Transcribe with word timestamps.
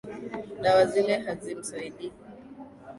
Dawa 0.61 0.83
zile 0.91 1.15
hazimsaidii 1.25 2.11